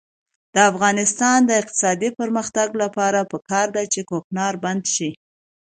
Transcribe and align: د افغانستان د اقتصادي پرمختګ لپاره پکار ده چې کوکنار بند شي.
د 0.55 0.57
افغانستان 0.71 1.37
د 1.45 1.51
اقتصادي 1.61 2.09
پرمختګ 2.19 2.67
لپاره 2.83 3.19
پکار 3.31 3.67
ده 3.75 3.83
چې 3.93 3.99
کوکنار 4.09 4.53
بند 4.63 4.83
شي. 4.95 5.09